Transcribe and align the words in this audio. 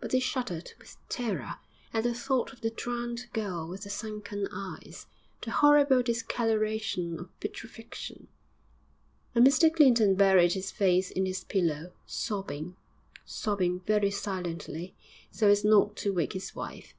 But 0.00 0.12
he 0.12 0.20
shuddered 0.20 0.74
with 0.78 0.96
terror 1.08 1.56
at 1.92 2.04
the 2.04 2.14
thought 2.14 2.52
of 2.52 2.60
the 2.60 2.70
drowned 2.70 3.26
girl 3.32 3.66
with 3.66 3.82
the 3.82 3.90
sunken 3.90 4.46
eyes, 4.54 5.08
the 5.42 5.50
horrible 5.50 6.04
discolouration 6.04 7.18
of 7.18 7.40
putrefaction; 7.40 8.28
and 9.34 9.44
Mr 9.44 9.74
Clinton 9.74 10.14
buried 10.14 10.52
his 10.52 10.70
face 10.70 11.10
in 11.10 11.26
his 11.26 11.42
pillow, 11.42 11.90
sobbing, 12.06 12.76
sobbing 13.24 13.80
very 13.80 14.12
silently 14.12 14.94
so 15.32 15.48
as 15.48 15.64
not 15.64 15.96
to 15.96 16.12
wake 16.14 16.34
his 16.34 16.54
wife.... 16.54 16.94